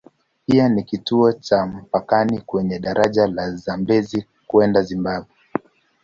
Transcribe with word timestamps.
Pia 0.45 0.69
ni 0.69 0.83
kituo 0.83 1.33
cha 1.33 1.65
mpakani 1.65 2.41
kwenye 2.41 2.79
daraja 2.79 3.27
la 3.27 3.55
Zambezi 3.55 4.27
kwenda 4.47 4.81
Zimbabwe. 4.81 5.29